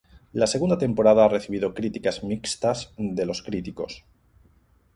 La 0.43 0.47
segunda 0.47 0.79
temporada 0.79 1.25
ha 1.25 1.27
recibido 1.29 1.75
críticas 1.75 2.23
mixtas 2.23 2.91
de 2.97 3.23
los 3.27 3.43
críticos. 3.43 4.03